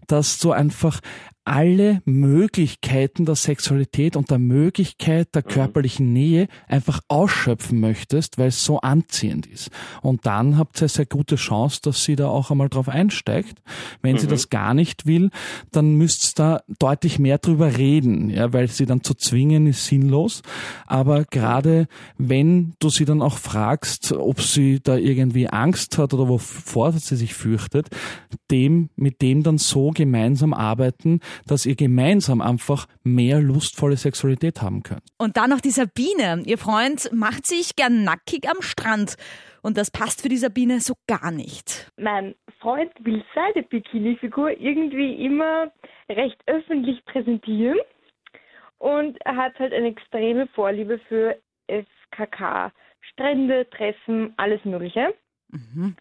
dass 0.07 0.39
du 0.39 0.51
einfach 0.51 0.99
alle 1.47 2.01
Möglichkeiten 2.03 3.25
der 3.25 3.35
Sexualität 3.35 4.17
und 4.17 4.29
der 4.29 4.37
Möglichkeit 4.37 5.33
der 5.33 5.43
körperlichen 5.43 6.11
Nähe 6.11 6.49
einfach 6.67 6.99
ausschöpfen 7.07 7.79
möchtest, 7.79 8.37
weil 8.37 8.49
es 8.49 8.65
so 8.65 8.81
anziehend 8.81 9.47
ist. 9.47 9.71
Und 10.01 10.25
dann 10.25 10.57
habt 10.57 10.77
ihr 10.79 10.81
eine 10.81 10.89
sehr 10.89 11.05
gute 11.05 11.37
Chance, 11.37 11.79
dass 11.81 12.03
sie 12.03 12.17
da 12.17 12.27
auch 12.27 12.51
einmal 12.51 12.67
drauf 12.67 12.89
einsteigt. 12.89 13.61
Wenn 14.01 14.15
mhm. 14.15 14.19
sie 14.19 14.27
das 14.27 14.49
gar 14.49 14.73
nicht 14.73 15.05
will, 15.05 15.29
dann 15.71 15.95
müsst 15.95 16.37
ihr 16.37 16.43
da 16.43 16.61
deutlich 16.79 17.17
mehr 17.17 17.37
drüber 17.37 17.77
reden, 17.77 18.29
ja, 18.29 18.51
weil 18.51 18.67
sie 18.67 18.85
dann 18.85 19.01
zu 19.01 19.13
zwingen 19.13 19.67
ist 19.67 19.85
sinnlos. 19.85 20.41
Aber 20.85 21.23
gerade 21.23 21.87
wenn 22.17 22.73
du 22.79 22.89
sie 22.89 23.05
dann 23.05 23.21
auch 23.21 23.37
fragst, 23.37 24.11
ob 24.11 24.41
sie 24.41 24.81
da 24.83 24.97
irgendwie 24.97 25.47
Angst 25.47 25.97
hat 25.97 26.13
oder 26.13 26.27
wovor 26.27 26.91
sie 26.91 27.15
sich 27.15 27.33
fürchtet, 27.33 27.87
dem, 28.51 28.89
mit 28.97 29.21
dem 29.21 29.43
dann 29.43 29.57
so 29.57 29.91
gemeinsam 29.91 30.53
arbeiten, 30.53 31.21
dass 31.45 31.65
ihr 31.65 31.75
gemeinsam 31.75 32.41
einfach 32.41 32.87
mehr 33.03 33.39
lustvolle 33.39 33.97
Sexualität 33.97 34.61
haben 34.61 34.83
könnt. 34.83 35.03
Und 35.17 35.37
dann 35.37 35.49
noch 35.49 35.61
die 35.61 35.71
Sabine. 35.71 36.43
Ihr 36.45 36.57
Freund 36.57 37.09
macht 37.13 37.45
sich 37.45 37.75
gern 37.75 38.03
nackig 38.03 38.49
am 38.49 38.61
Strand. 38.61 39.15
Und 39.61 39.77
das 39.77 39.91
passt 39.91 40.21
für 40.21 40.29
die 40.29 40.37
Sabine 40.37 40.79
so 40.79 40.93
gar 41.07 41.31
nicht. 41.31 41.91
Mein 41.97 42.35
Freund 42.59 42.91
will 42.99 43.23
seine 43.35 43.63
Bikini-Figur 43.63 44.59
irgendwie 44.59 45.25
immer 45.25 45.71
recht 46.09 46.37
öffentlich 46.45 47.03
präsentieren. 47.05 47.77
Und 48.77 49.17
er 49.25 49.35
hat 49.35 49.59
halt 49.59 49.73
eine 49.73 49.87
extreme 49.87 50.47
Vorliebe 50.47 50.99
für 51.09 51.37
FKK. 51.67 52.71
Strände, 53.11 53.67
Treffen, 53.69 54.33
alles 54.37 54.63
Mögliche. 54.63 55.13
Mhm. 55.49 55.95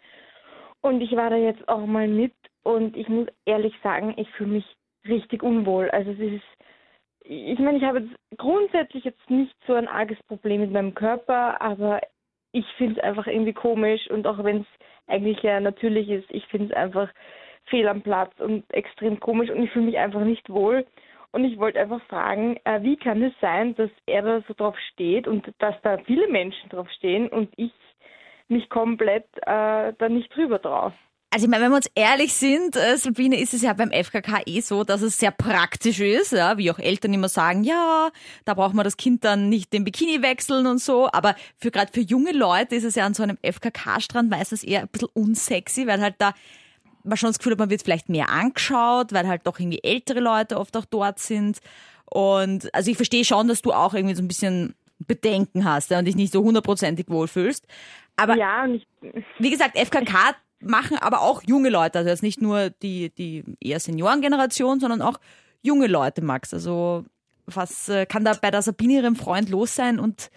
Und 0.81 1.01
ich 1.01 1.13
war 1.13 1.31
da 1.31 1.37
jetzt 1.37 1.67
auch 1.69 1.87
mal 1.87 2.07
mit 2.09 2.33
und 2.63 2.97
ich 2.97 3.09
muss 3.09 3.29
ehrlich 3.45 3.75
sagen, 3.83 4.15
ich 4.17 4.29
fühle 4.33 4.51
mich 4.51 4.76
richtig 5.09 5.43
unwohl. 5.43 5.91
Also 5.91 6.11
es 6.13 6.19
ist, 6.19 6.43
ich 7.21 7.59
meine, 7.59 7.79
ich 7.79 7.85
habe 7.85 8.01
jetzt 8.01 8.39
grundsätzlich 8.39 9.05
jetzt 9.05 9.31
nicht 9.31 9.55
so 9.67 9.75
ein 9.75 9.89
arges 9.89 10.19
Problem 10.29 10.61
mit 10.61 10.73
meinem 10.73 10.95
Körper, 10.95 11.61
aber 11.61 12.01
ich 12.53 12.67
finde 12.79 12.97
es 12.97 13.05
einfach 13.05 13.27
irgendwie 13.27 13.53
komisch 13.53 14.09
und 14.11 14.27
auch 14.27 14.43
wenn 14.43 14.63
es 14.63 14.67
eigentlich 15.07 15.43
ja 15.43 15.61
natürlich 15.61 16.09
ist, 16.09 16.31
ich 16.31 16.47
finde 16.47 16.67
es 16.67 16.73
einfach 16.73 17.11
fehl 17.67 17.89
am 17.89 18.03
Platz 18.03 18.33
und 18.39 18.65
extrem 18.73 19.21
komisch 19.21 19.51
und 19.51 19.63
ich 19.63 19.71
fühle 19.71 19.87
mich 19.87 19.99
einfach 19.99 20.23
nicht 20.23 20.49
wohl. 20.49 20.87
Und 21.33 21.45
ich 21.45 21.59
wollte 21.59 21.81
einfach 21.81 22.01
fragen, 22.05 22.59
äh, 22.65 22.83
wie 22.83 22.97
kann 22.97 23.23
es 23.23 23.35
sein, 23.41 23.75
dass 23.75 23.91
er 24.07 24.23
da 24.23 24.41
so 24.49 24.55
drauf 24.55 24.79
steht 24.93 25.29
und 25.29 25.53
dass 25.59 25.75
da 25.83 25.99
viele 25.99 26.29
Menschen 26.29 26.71
drauf 26.71 26.89
stehen 26.93 27.29
und 27.29 27.53
ich 27.57 27.73
mich 28.49 28.71
komplett 28.71 29.27
äh, 29.43 29.93
da 29.99 30.09
nicht 30.09 30.35
drüber 30.35 30.59
drauf. 30.59 30.95
Also 31.31 31.47
ich 31.47 31.51
meine, 31.51 31.65
wenn 31.65 31.73
wir 31.73 31.77
uns 31.77 31.91
ehrlich 31.95 32.35
sind, 32.35 32.77
äh, 32.77 32.97
Sabine, 32.97 33.39
ist 33.39 33.53
es 33.53 33.63
ja 33.63 33.73
beim 33.73 33.91
FKK 33.91 34.43
eh 34.47 34.61
so, 34.61 34.85
dass 34.85 35.03
es 35.03 35.19
sehr 35.19 35.33
praktisch 35.33 35.99
ist, 36.01 36.33
ja, 36.33 36.57
wie 36.57 36.71
auch 36.71 36.79
Eltern 36.79 37.13
immer 37.13 37.29
sagen, 37.29 37.65
ja, 37.65 38.11
da 38.45 38.55
braucht 38.55 38.75
man 38.75 38.85
das 38.85 38.97
Kind 38.97 39.25
dann 39.25 39.49
nicht 39.49 39.73
den 39.73 39.85
Bikini 39.85 40.23
wechseln 40.23 40.67
und 40.67 40.81
so, 40.81 41.09
aber 41.13 41.35
für 41.59 41.71
gerade 41.71 41.93
für 41.93 42.01
junge 42.01 42.33
Leute 42.33 42.77
ist 42.77 42.85
es 42.85 42.95
ja 42.95 43.05
an 43.05 43.15
so 43.15 43.25
einem 43.25 43.39
FKK-Strand 43.43 44.31
meistens 44.31 44.63
eher 44.63 44.83
ein 44.83 44.89
bisschen 44.89 45.09
unsexy, 45.15 45.87
weil 45.87 46.01
halt 46.01 46.15
da 46.19 46.33
man 47.07 47.17
schon 47.17 47.29
das 47.29 47.39
Gefühl 47.39 47.53
hat, 47.53 47.59
man 47.59 47.71
wird 47.71 47.83
vielleicht 47.83 48.09
mehr 48.09 48.31
angeschaut, 48.31 49.13
weil 49.13 49.27
halt 49.27 49.47
doch 49.47 49.59
irgendwie 49.59 49.83
ältere 49.83 50.21
Leute 50.21 50.59
oft 50.59 50.77
auch 50.77 50.85
dort 50.85 51.19
sind. 51.19 51.59
Und 52.07 52.73
also 52.75 52.91
ich 52.91 52.97
verstehe 52.97 53.25
schon, 53.25 53.49
dass 53.49 53.63
du 53.63 53.73
auch 53.73 53.95
irgendwie 53.95 54.15
so 54.15 54.23
ein 54.23 54.29
bisschen 54.29 54.75
Bedenken 54.99 55.65
hast 55.65 55.91
ja, 55.91 55.99
und 55.99 56.07
dich 56.07 56.17
nicht 56.17 56.33
so 56.33 56.43
hundertprozentig 56.43 57.09
wohlfühlst. 57.09 57.67
Aber 58.17 58.37
ja, 58.37 58.67
wie 59.39 59.51
gesagt, 59.51 59.79
FKK 59.79 60.35
machen 60.67 60.99
aber 60.99 61.21
auch 61.21 61.43
junge 61.47 61.71
Leute, 61.71 61.99
also 61.99 62.11
jetzt 62.11 62.23
nicht 62.23 62.43
nur 62.43 62.71
die, 62.71 63.11
die 63.11 63.45
eher 63.61 63.81
Seniorengeneration, 63.81 64.81
sondern 64.81 65.03
auch 65.03 65.19
junge 65.63 65.87
Leute, 65.87 66.23
Max. 66.23 66.53
Also 66.53 67.05
was 67.47 67.89
äh, 67.89 68.07
kann 68.07 68.25
da 68.25 68.35
bei 68.35 68.51
der 68.51 68.63
Sabine 68.63 68.95
ihrem 68.95 69.17
Freund 69.17 69.49
los 69.49 69.75
sein 69.75 69.99
und 69.99 70.31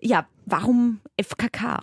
ja, 0.00 0.26
warum 0.46 1.00
FKK? 1.20 1.80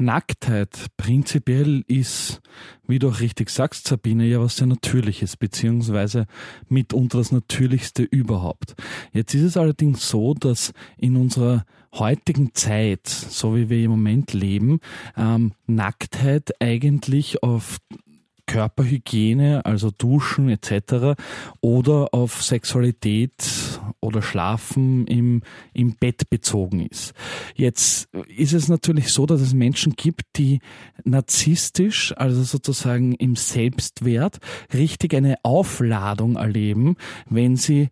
Nacktheit 0.00 0.86
prinzipiell 0.96 1.84
ist, 1.86 2.40
wie 2.86 2.98
du 2.98 3.08
auch 3.08 3.20
richtig 3.20 3.50
sagst, 3.50 3.86
Sabine, 3.86 4.26
ja 4.26 4.40
was 4.40 4.56
sehr 4.56 4.66
Natürliches, 4.66 5.36
beziehungsweise 5.36 6.26
mitunter 6.68 7.18
das 7.18 7.32
Natürlichste 7.32 8.02
überhaupt. 8.02 8.74
Jetzt 9.12 9.34
ist 9.34 9.42
es 9.42 9.56
allerdings 9.56 10.08
so, 10.08 10.34
dass 10.34 10.72
in 10.96 11.16
unserer 11.16 11.64
heutigen 11.94 12.54
Zeit, 12.54 13.06
so 13.06 13.56
wie 13.56 13.68
wir 13.68 13.84
im 13.84 13.90
Moment 13.90 14.32
leben, 14.32 14.80
ähm, 15.16 15.52
Nacktheit 15.66 16.50
eigentlich 16.60 17.42
auf 17.42 17.78
Körperhygiene, 18.46 19.64
also 19.64 19.92
Duschen 19.96 20.48
etc. 20.48 21.20
oder 21.60 22.12
auf 22.12 22.42
Sexualität 22.42 23.69
oder 24.00 24.22
Schlafen 24.22 25.06
im, 25.06 25.42
im 25.72 25.94
Bett 25.96 26.30
bezogen 26.30 26.86
ist. 26.86 27.12
Jetzt 27.54 28.08
ist 28.28 28.52
es 28.52 28.68
natürlich 28.68 29.12
so, 29.12 29.26
dass 29.26 29.40
es 29.40 29.54
Menschen 29.54 29.94
gibt, 29.94 30.22
die 30.36 30.60
narzisstisch, 31.04 32.14
also 32.16 32.42
sozusagen 32.42 33.14
im 33.14 33.36
Selbstwert, 33.36 34.38
richtig 34.72 35.14
eine 35.14 35.36
Aufladung 35.42 36.36
erleben, 36.36 36.96
wenn 37.28 37.56
sie 37.56 37.88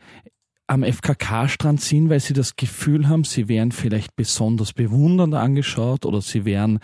am 0.68 0.84
FKK-Strand 0.84 1.80
sind, 1.80 2.10
weil 2.10 2.20
sie 2.20 2.34
das 2.34 2.56
Gefühl 2.56 3.08
haben, 3.08 3.24
sie 3.24 3.48
wären 3.48 3.72
vielleicht 3.72 4.14
besonders 4.16 4.74
bewundernd 4.74 5.34
angeschaut 5.34 6.04
oder 6.04 6.20
sie 6.20 6.44
wären 6.44 6.78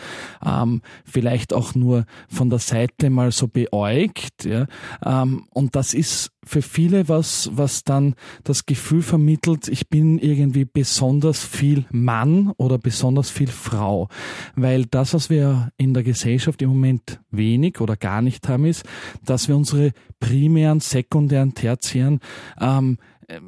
ähm, 0.45 0.81
vielleicht 1.05 1.53
auch 1.53 1.75
nur 1.75 2.07
von 2.29 2.49
der 2.49 2.59
Seite 2.59 3.11
mal 3.11 3.31
so 3.31 3.47
beäugt. 3.47 4.45
Ja? 4.45 4.67
Ähm, 5.05 5.47
und 5.50 5.76
das 5.76 5.93
ist 5.93 6.31
für 6.45 6.62
viele 6.62 7.09
was, 7.09 7.50
was 7.53 7.85
dann 7.85 8.14
das 8.43 8.67
Gefühl 8.67 9.03
vermittelt, 9.03 9.69
ich 9.69 9.88
bin 9.88 10.19
irgendwie 10.19 10.64
besonders 10.64 11.45
viel 11.45 11.85
Mann 11.91 12.53
oder 12.57 12.79
besonders 12.79 13.31
viel 13.31 13.49
Frau. 13.49 14.09
Weil 14.55 14.87
das, 14.87 15.14
was 15.14 15.31
wir 15.31 15.71
in 15.76 15.95
der 15.95 16.03
Gesellschaft 16.03 16.62
im 16.62 16.71
Moment 16.71 17.21
wenig 17.31 17.81
oder 17.81 17.97
gar 17.97 18.23
nicht 18.23 18.49
haben, 18.49 18.64
ist, 18.64 18.85
dass 19.25 19.49
wir 19.49 19.57
unsere 19.57 19.93
primären, 20.21 20.81
sekundären, 20.81 21.55
tertiären 21.55 22.21
ähm, 22.61 22.99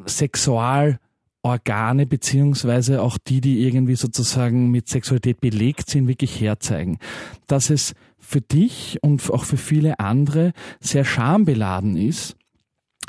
Sexualorgane 0.06 2.06
beziehungsweise 2.06 3.02
auch 3.02 3.18
die, 3.18 3.40
die 3.40 3.66
irgendwie 3.66 3.96
sozusagen 3.96 4.70
mit 4.70 4.88
Sexualität 4.88 5.40
belegt 5.40 5.90
sind, 5.90 6.08
wirklich 6.08 6.40
herzeigen. 6.40 6.98
Dass 7.46 7.70
es 7.70 7.94
für 8.18 8.40
dich 8.40 8.98
und 9.02 9.30
auch 9.30 9.44
für 9.44 9.56
viele 9.56 10.00
andere 10.00 10.52
sehr 10.80 11.04
schambeladen 11.04 11.96
ist, 11.96 12.36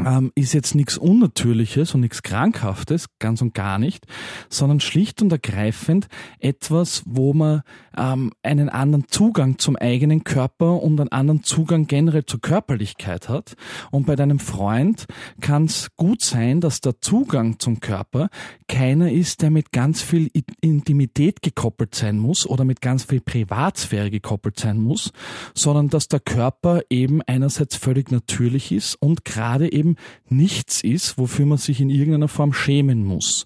ähm, 0.05 0.31
ist 0.35 0.53
jetzt 0.53 0.75
nichts 0.75 0.97
Unnatürliches 0.97 1.93
und 1.95 2.01
nichts 2.01 2.23
Krankhaftes, 2.23 3.07
ganz 3.19 3.41
und 3.41 3.53
gar 3.53 3.79
nicht, 3.79 4.05
sondern 4.49 4.79
schlicht 4.79 5.21
und 5.21 5.31
ergreifend 5.31 6.07
etwas, 6.39 7.03
wo 7.05 7.33
man 7.33 7.61
ähm, 7.97 8.31
einen 8.43 8.69
anderen 8.69 9.07
Zugang 9.07 9.57
zum 9.57 9.75
eigenen 9.75 10.23
Körper 10.23 10.81
und 10.81 10.99
einen 10.99 11.11
anderen 11.11 11.43
Zugang 11.43 11.87
generell 11.87 12.25
zur 12.25 12.41
Körperlichkeit 12.41 13.29
hat. 13.29 13.55
Und 13.91 14.05
bei 14.05 14.15
deinem 14.15 14.39
Freund 14.39 15.05
kann 15.41 15.65
es 15.65 15.89
gut 15.95 16.21
sein, 16.21 16.61
dass 16.61 16.81
der 16.81 17.01
Zugang 17.01 17.59
zum 17.59 17.79
Körper 17.79 18.29
keiner 18.67 19.11
ist, 19.11 19.41
der 19.41 19.49
mit 19.49 19.71
ganz 19.71 20.01
viel 20.01 20.29
Intimität 20.61 21.41
gekoppelt 21.41 21.95
sein 21.95 22.19
muss 22.19 22.45
oder 22.47 22.65
mit 22.65 22.81
ganz 22.81 23.03
viel 23.03 23.21
Privatsphäre 23.21 24.11
gekoppelt 24.11 24.59
sein 24.59 24.77
muss, 24.77 25.11
sondern 25.53 25.89
dass 25.89 26.07
der 26.07 26.19
Körper 26.19 26.81
eben 26.89 27.21
einerseits 27.23 27.75
völlig 27.75 28.11
natürlich 28.11 28.71
ist 28.71 28.95
und 28.95 29.25
gerade 29.25 29.71
eben 29.71 29.86
nichts 30.27 30.83
ist, 30.83 31.17
wofür 31.17 31.45
man 31.45 31.57
sich 31.57 31.79
in 31.79 31.89
irgendeiner 31.89 32.27
Form 32.27 32.53
schämen 32.53 33.05
muss. 33.05 33.45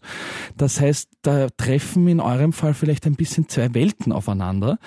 Das 0.58 0.82
heißt, 0.82 1.10
da 1.22 1.50
treffen 1.50 2.08
in 2.08 2.20
eurem 2.20 2.54
Fall 2.54 2.74
vielleicht 2.74 3.06
ein 3.06 3.16
bisschen 3.16 3.48
zwei 3.48 3.74
Welten 3.74 4.12
aufeinander, 4.12 4.80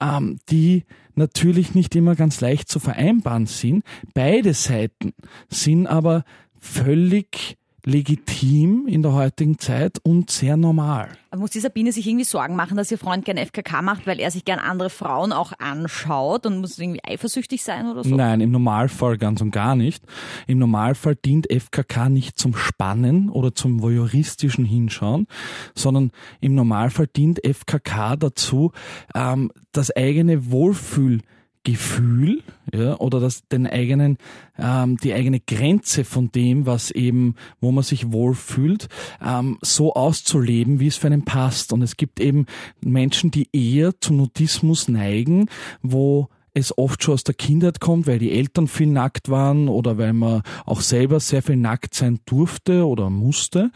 ähm, 0.00 0.38
die 0.50 0.84
natürlich 1.14 1.74
nicht 1.74 1.94
immer 1.94 2.14
ganz 2.14 2.40
leicht 2.40 2.68
zu 2.68 2.80
vereinbaren 2.80 3.46
sind. 3.46 3.84
Beide 4.14 4.54
Seiten 4.54 5.12
sind 5.48 5.86
aber 5.86 6.24
völlig 6.58 7.56
legitim 7.84 8.86
in 8.86 9.02
der 9.02 9.12
heutigen 9.12 9.58
Zeit 9.58 9.98
und 10.02 10.30
sehr 10.30 10.56
normal. 10.56 11.08
Muss 11.36 11.50
die 11.50 11.60
Sabine 11.60 11.92
sich 11.92 12.06
irgendwie 12.06 12.24
Sorgen 12.24 12.56
machen, 12.56 12.76
dass 12.76 12.90
ihr 12.90 12.98
Freund 12.98 13.24
gern 13.24 13.36
FKK 13.36 13.82
macht, 13.82 14.06
weil 14.06 14.20
er 14.20 14.30
sich 14.30 14.44
gern 14.44 14.58
andere 14.58 14.88
Frauen 14.88 15.32
auch 15.32 15.52
anschaut 15.58 16.46
und 16.46 16.60
muss 16.60 16.78
irgendwie 16.78 17.00
eifersüchtig 17.04 17.62
sein 17.62 17.86
oder 17.86 18.04
so? 18.04 18.14
Nein, 18.14 18.40
im 18.40 18.50
Normalfall 18.50 19.18
ganz 19.18 19.40
und 19.40 19.50
gar 19.50 19.76
nicht. 19.76 20.04
Im 20.46 20.58
Normalfall 20.58 21.16
dient 21.16 21.50
FKK 21.50 22.08
nicht 22.08 22.38
zum 22.38 22.54
Spannen 22.54 23.28
oder 23.28 23.54
zum 23.54 23.82
voyeuristischen 23.82 24.64
Hinschauen, 24.64 25.26
sondern 25.74 26.10
im 26.40 26.54
Normalfall 26.54 27.08
dient 27.08 27.40
FKK 27.44 28.16
dazu, 28.16 28.72
ähm, 29.14 29.50
das 29.72 29.94
eigene 29.94 30.50
Wohlfühl 30.50 31.20
Gefühl 31.64 32.42
ja, 32.72 32.96
oder 32.98 33.20
das 33.20 33.48
den 33.48 33.66
eigenen 33.66 34.18
ähm, 34.58 34.96
die 34.98 35.14
eigene 35.14 35.40
Grenze 35.40 36.04
von 36.04 36.30
dem, 36.30 36.66
was 36.66 36.90
eben, 36.90 37.34
wo 37.60 37.72
man 37.72 37.82
sich 37.82 38.12
wohlfühlt, 38.12 38.88
ähm, 39.24 39.58
so 39.62 39.94
auszuleben, 39.94 40.78
wie 40.78 40.86
es 40.86 40.96
für 40.96 41.08
einen 41.08 41.24
passt. 41.24 41.72
Und 41.72 41.82
es 41.82 41.96
gibt 41.96 42.20
eben 42.20 42.46
Menschen, 42.80 43.30
die 43.30 43.48
eher 43.52 43.98
zum 44.00 44.18
Nudismus 44.18 44.88
neigen, 44.88 45.48
wo 45.82 46.28
es 46.54 46.76
oft 46.78 47.02
schon 47.02 47.14
aus 47.14 47.24
der 47.24 47.34
Kindheit 47.34 47.80
kommt, 47.80 48.06
weil 48.06 48.20
die 48.20 48.30
Eltern 48.30 48.68
viel 48.68 48.86
nackt 48.86 49.28
waren 49.28 49.68
oder 49.68 49.98
weil 49.98 50.12
man 50.12 50.42
auch 50.64 50.80
selber 50.80 51.18
sehr 51.18 51.42
viel 51.42 51.56
nackt 51.56 51.94
sein 51.94 52.20
durfte 52.26 52.86
oder 52.86 53.10
musste. 53.10 53.70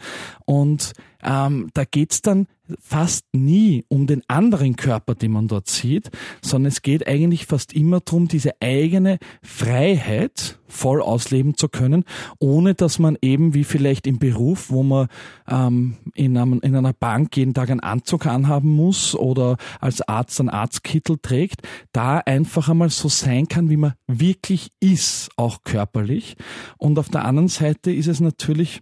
Und 0.45 0.93
ähm, 1.21 1.69
da 1.73 1.83
geht's 1.83 2.21
dann 2.21 2.47
fast 2.79 3.25
nie 3.33 3.85
um 3.87 4.07
den 4.07 4.23
anderen 4.27 4.75
Körper, 4.75 5.15
den 5.15 5.31
man 5.31 5.47
dort 5.47 5.67
sieht, 5.67 6.09
sondern 6.41 6.67
es 6.67 6.81
geht 6.81 7.07
eigentlich 7.07 7.45
fast 7.45 7.73
immer 7.73 7.99
darum, 7.99 8.27
diese 8.27 8.61
eigene 8.61 9.19
Freiheit 9.41 10.59
voll 10.69 11.01
ausleben 11.01 11.55
zu 11.55 11.67
können, 11.67 12.05
ohne 12.39 12.75
dass 12.75 12.99
man 12.99 13.17
eben 13.21 13.53
wie 13.53 13.63
vielleicht 13.63 14.07
im 14.07 14.19
Beruf, 14.19 14.69
wo 14.69 14.83
man 14.83 15.07
ähm, 15.49 15.97
in, 16.13 16.37
einem, 16.37 16.59
in 16.61 16.75
einer 16.75 16.93
Bank 16.93 17.35
jeden 17.35 17.53
Tag 17.53 17.69
einen 17.71 17.79
Anzug 17.79 18.25
anhaben 18.25 18.69
muss 18.69 19.15
oder 19.15 19.57
als 19.79 20.01
Arzt 20.01 20.39
einen 20.39 20.49
Arztkittel 20.49 21.17
trägt, 21.21 21.61
da 21.91 22.19
einfach 22.19 22.69
einmal 22.69 22.89
so 22.89 23.09
sein 23.09 23.47
kann, 23.47 23.69
wie 23.69 23.77
man 23.77 23.93
wirklich 24.07 24.71
ist, 24.79 25.29
auch 25.35 25.63
körperlich. 25.63 26.35
Und 26.77 26.99
auf 26.99 27.09
der 27.09 27.25
anderen 27.25 27.47
Seite 27.47 27.91
ist 27.91 28.07
es 28.07 28.19
natürlich 28.19 28.81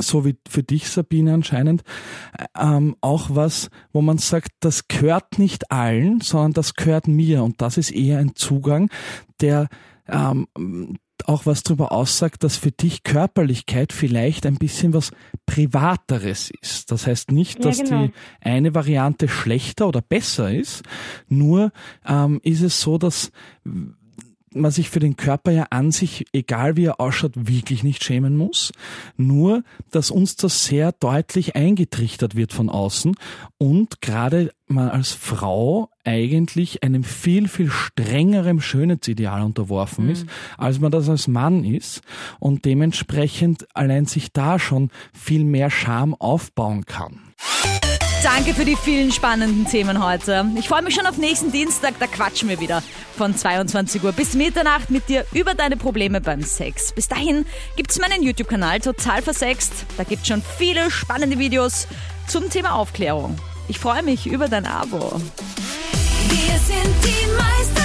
so 0.00 0.24
wie 0.24 0.36
für 0.48 0.62
dich, 0.62 0.88
Sabine, 0.88 1.34
anscheinend, 1.34 1.82
ähm, 2.58 2.96
auch 3.00 3.28
was, 3.30 3.70
wo 3.92 4.02
man 4.02 4.18
sagt, 4.18 4.50
das 4.60 4.88
gehört 4.88 5.38
nicht 5.38 5.70
allen, 5.70 6.20
sondern 6.20 6.52
das 6.52 6.74
gehört 6.74 7.08
mir. 7.08 7.42
Und 7.42 7.60
das 7.62 7.76
ist 7.76 7.90
eher 7.90 8.18
ein 8.18 8.34
Zugang, 8.34 8.90
der 9.40 9.68
ähm, 10.08 10.46
auch 11.24 11.46
was 11.46 11.62
darüber 11.62 11.92
aussagt, 11.92 12.44
dass 12.44 12.56
für 12.56 12.70
dich 12.70 13.02
Körperlichkeit 13.02 13.92
vielleicht 13.92 14.46
ein 14.46 14.56
bisschen 14.56 14.92
was 14.92 15.12
Privateres 15.46 16.50
ist. 16.60 16.90
Das 16.92 17.06
heißt 17.06 17.32
nicht, 17.32 17.64
dass 17.64 17.78
ja, 17.78 17.84
genau. 17.84 18.06
die 18.06 18.12
eine 18.40 18.74
Variante 18.74 19.28
schlechter 19.28 19.88
oder 19.88 20.02
besser 20.02 20.52
ist, 20.52 20.82
nur 21.28 21.72
ähm, 22.06 22.40
ist 22.42 22.62
es 22.62 22.80
so, 22.80 22.98
dass 22.98 23.30
man 24.60 24.70
sich 24.70 24.90
für 24.90 25.00
den 25.00 25.16
Körper 25.16 25.50
ja 25.50 25.66
an 25.70 25.90
sich, 25.90 26.26
egal 26.32 26.76
wie 26.76 26.86
er 26.86 27.00
ausschaut, 27.00 27.32
wirklich 27.34 27.84
nicht 27.84 28.04
schämen 28.04 28.36
muss. 28.36 28.72
Nur, 29.16 29.62
dass 29.90 30.10
uns 30.10 30.36
das 30.36 30.64
sehr 30.64 30.92
deutlich 30.92 31.56
eingetrichtert 31.56 32.36
wird 32.36 32.52
von 32.52 32.68
außen 32.68 33.16
und 33.58 34.00
gerade 34.00 34.52
man 34.68 34.88
als 34.88 35.12
Frau 35.12 35.90
eigentlich 36.04 36.82
einem 36.82 37.04
viel, 37.04 37.48
viel 37.48 37.70
strengeren 37.70 38.60
Schönheitsideal 38.60 39.42
unterworfen 39.42 40.06
mhm. 40.06 40.10
ist, 40.10 40.26
als 40.58 40.80
man 40.80 40.90
das 40.90 41.08
als 41.08 41.28
Mann 41.28 41.64
ist 41.64 42.02
und 42.40 42.64
dementsprechend 42.64 43.66
allein 43.74 44.06
sich 44.06 44.32
da 44.32 44.58
schon 44.58 44.90
viel 45.12 45.44
mehr 45.44 45.70
Scham 45.70 46.14
aufbauen 46.14 46.84
kann. 46.84 47.20
Danke 48.26 48.54
für 48.54 48.64
die 48.64 48.74
vielen 48.74 49.12
spannenden 49.12 49.66
Themen 49.66 50.04
heute. 50.04 50.50
Ich 50.56 50.66
freue 50.66 50.82
mich 50.82 50.96
schon 50.96 51.06
auf 51.06 51.16
nächsten 51.16 51.52
Dienstag, 51.52 51.94
da 52.00 52.08
quatschen 52.08 52.48
wir 52.48 52.58
wieder 52.58 52.82
von 53.16 53.36
22 53.36 54.02
Uhr 54.02 54.10
bis 54.10 54.34
Mitternacht 54.34 54.90
mit 54.90 55.08
dir 55.08 55.24
über 55.32 55.54
deine 55.54 55.76
Probleme 55.76 56.20
beim 56.20 56.42
Sex. 56.42 56.92
Bis 56.92 57.06
dahin 57.06 57.46
gibt 57.76 57.92
es 57.92 58.00
meinen 58.00 58.24
YouTube-Kanal 58.24 58.80
Total 58.80 59.22
Versext. 59.22 59.72
Da 59.96 60.02
gibt 60.02 60.22
es 60.22 60.28
schon 60.28 60.42
viele 60.58 60.90
spannende 60.90 61.38
Videos 61.38 61.86
zum 62.26 62.50
Thema 62.50 62.74
Aufklärung. 62.74 63.38
Ich 63.68 63.78
freue 63.78 64.02
mich 64.02 64.26
über 64.26 64.48
dein 64.48 64.66
Abo. 64.66 64.98
Wir 66.28 66.58
sind 66.58 66.94
die 67.04 67.30
Meister. 67.30 67.75